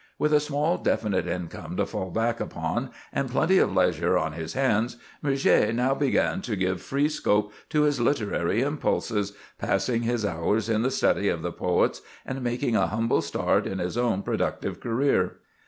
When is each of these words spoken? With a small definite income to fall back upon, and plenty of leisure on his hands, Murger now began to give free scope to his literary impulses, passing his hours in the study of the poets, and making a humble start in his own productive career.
With 0.17 0.33
a 0.33 0.39
small 0.39 0.79
definite 0.79 1.27
income 1.27 1.77
to 1.77 1.85
fall 1.85 2.09
back 2.09 2.39
upon, 2.39 2.89
and 3.13 3.29
plenty 3.29 3.59
of 3.59 3.75
leisure 3.75 4.17
on 4.17 4.31
his 4.33 4.53
hands, 4.53 4.97
Murger 5.21 5.71
now 5.71 5.93
began 5.93 6.41
to 6.41 6.55
give 6.55 6.81
free 6.81 7.07
scope 7.07 7.53
to 7.69 7.83
his 7.83 7.99
literary 7.99 8.63
impulses, 8.63 9.33
passing 9.59 10.01
his 10.01 10.25
hours 10.25 10.69
in 10.69 10.81
the 10.81 10.89
study 10.89 11.29
of 11.29 11.43
the 11.43 11.51
poets, 11.51 12.01
and 12.25 12.41
making 12.41 12.75
a 12.75 12.87
humble 12.87 13.21
start 13.21 13.67
in 13.67 13.77
his 13.77 13.95
own 13.95 14.23
productive 14.23 14.79
career. 14.79 15.35